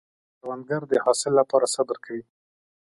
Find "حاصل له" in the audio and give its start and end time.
1.05-1.43